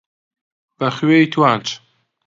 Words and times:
بە 0.77 0.89
خوێی 0.95 1.25
توانج 1.33 1.67